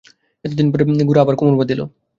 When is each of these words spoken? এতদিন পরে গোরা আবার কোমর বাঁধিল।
এতদিন 0.45 0.67
পরে 0.71 0.83
গোরা 1.01 1.21
আবার 1.23 1.35
কোমর 1.37 1.55
বাঁধিল। 1.59 1.81